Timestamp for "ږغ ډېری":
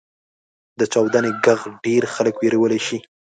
1.43-2.07